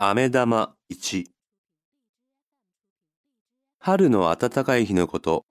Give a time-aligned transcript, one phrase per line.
[0.00, 1.24] 飴玉1
[3.80, 5.44] 春の暖かい日のこと。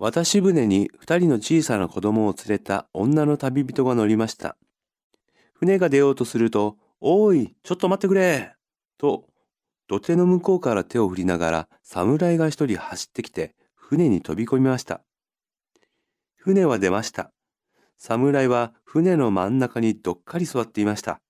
[0.00, 4.56] 渡し船に二人の小さな子供を連れた女の旅人が乗りました。
[5.54, 8.56] 船が出ようとすると、おい、ちょっと待ってくれ
[8.98, 9.28] と、
[9.86, 15.02] 土手の向こうから手を振りながら侍が一人走ってきて船に飛び込みました。
[16.34, 17.30] 船は出ました。
[17.96, 21.20] 侍は船の真ん中にどっかり座っていました。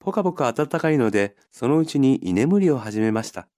[0.00, 3.48] ぽかぽか暖かいので、そのうちに居眠りを始めました。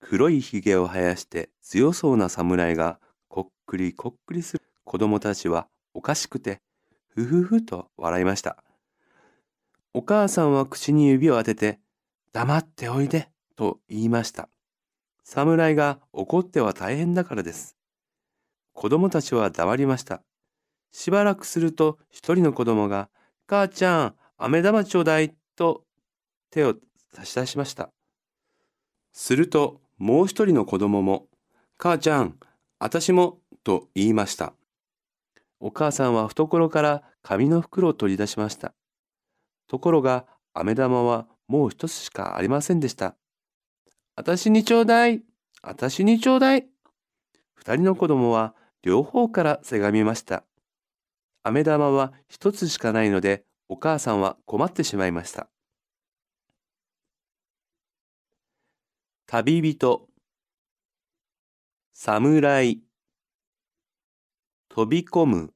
[0.00, 6.60] 黒いひげを生やして強そうな侍がこっくりこっくりする子供たちはおかしくて、
[7.06, 8.64] ふふふと笑いました。
[9.94, 11.78] お母さんは口に指を当てて、
[12.32, 14.48] 黙っておいでと言いました。
[15.22, 17.76] 侍が怒っては大変だからです。
[18.72, 20.22] 子供たちは黙りました。
[20.90, 23.08] しばらくすると一人の子供が、
[23.46, 25.84] 母ちゃん、飴玉ちょうだいと
[26.50, 26.74] 手を
[27.14, 27.90] 差し出しました。
[29.12, 31.26] するともう一人の子供も、
[31.78, 32.38] 母ちゃん、
[32.78, 34.52] あたしもと言いました。
[35.58, 38.74] お母さんは懐から紙の袋を取り出しました。
[39.68, 43.16] ところが、飴玉はもう一つしかありませんでした。
[44.16, 45.22] あたしにちょうだい、
[45.62, 46.66] あたしにちょうだい。
[47.54, 50.44] 二人の子供は両方からせがみました。
[51.42, 55.48] 飴玉は一つしかないので、お母さんは困ってしまいました。
[59.26, 60.08] 旅人
[61.92, 62.80] 侍
[64.68, 65.52] 飛び込む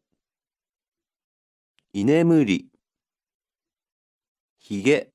[1.93, 2.69] 居眠り
[4.59, 5.11] ひげ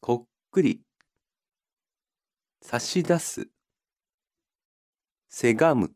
[0.00, 0.80] こっくり
[2.60, 3.48] 差し出す
[5.28, 5.92] せがむ